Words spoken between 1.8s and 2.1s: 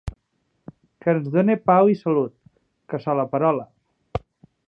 i